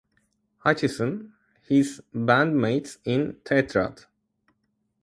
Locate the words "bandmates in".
2.11-3.33